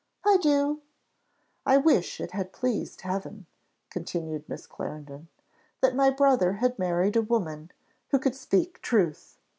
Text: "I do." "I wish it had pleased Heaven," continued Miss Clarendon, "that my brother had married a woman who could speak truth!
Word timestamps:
"I 0.25 0.37
do." 0.37 0.81
"I 1.63 1.77
wish 1.77 2.19
it 2.19 2.31
had 2.31 2.51
pleased 2.51 3.01
Heaven," 3.01 3.45
continued 3.91 4.49
Miss 4.49 4.65
Clarendon, 4.65 5.27
"that 5.81 5.95
my 5.95 6.09
brother 6.09 6.53
had 6.53 6.79
married 6.79 7.15
a 7.15 7.21
woman 7.21 7.69
who 8.09 8.17
could 8.17 8.33
speak 8.35 8.81
truth! 8.81 9.37